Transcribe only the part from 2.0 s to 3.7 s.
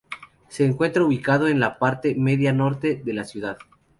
media-norte de la ciudad.